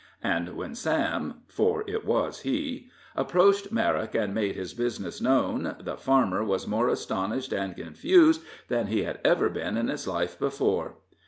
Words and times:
And 0.23 0.55
when 0.57 0.73
Sam 0.73 1.43
for 1.47 1.83
it 1.85 2.03
was 2.03 2.39
he 2.39 2.89
approached 3.15 3.71
Merrick 3.71 4.15
and 4.15 4.33
made 4.33 4.55
his 4.55 4.73
business 4.73 5.21
known, 5.21 5.75
the 5.79 5.95
farmer 5.95 6.43
was 6.43 6.65
more 6.65 6.87
astonished 6.89 7.53
and 7.53 7.75
confused 7.77 8.41
than 8.67 8.87
he 8.87 9.03
had 9.03 9.19
ever 9.23 9.47
been 9.47 9.77
in 9.77 9.89
his 9.89 10.07
life 10.07 10.39
before. 10.39 10.95